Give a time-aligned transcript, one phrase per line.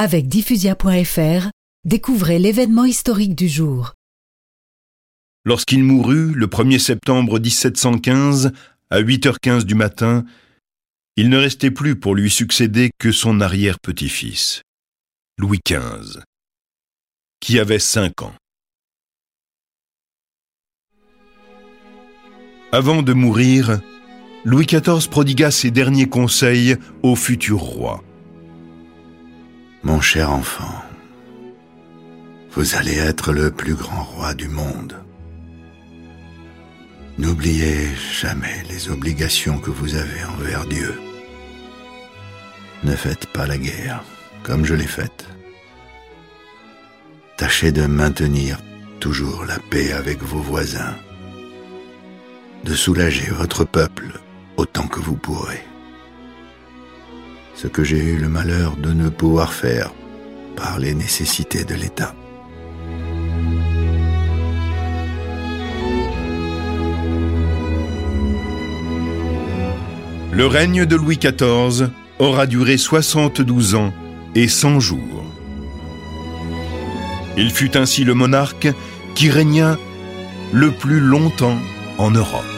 [0.00, 1.48] Avec diffusia.fr,
[1.84, 3.94] découvrez l'événement historique du jour.
[5.44, 8.52] Lorsqu'il mourut, le 1er septembre 1715,
[8.90, 10.24] à 8h15 du matin,
[11.16, 14.62] il ne restait plus pour lui succéder que son arrière-petit-fils,
[15.36, 16.20] Louis XV,
[17.40, 18.34] qui avait cinq ans.
[22.70, 23.80] Avant de mourir,
[24.44, 28.04] Louis XIV prodigua ses derniers conseils au futur roi.
[29.84, 30.82] Mon cher enfant,
[32.50, 34.96] vous allez être le plus grand roi du monde.
[37.16, 41.00] N'oubliez jamais les obligations que vous avez envers Dieu.
[42.82, 44.02] Ne faites pas la guerre
[44.42, 45.28] comme je l'ai faite.
[47.36, 48.58] Tâchez de maintenir
[48.98, 50.96] toujours la paix avec vos voisins,
[52.64, 54.18] de soulager votre peuple
[54.56, 55.64] autant que vous pourrez.
[57.60, 59.92] Ce que j'ai eu le malheur de ne pouvoir faire
[60.54, 62.14] par les nécessités de l'État.
[70.30, 73.92] Le règne de Louis XIV aura duré 72 ans
[74.36, 75.24] et 100 jours.
[77.36, 78.68] Il fut ainsi le monarque
[79.16, 79.76] qui régna
[80.52, 81.58] le plus longtemps
[81.98, 82.57] en Europe.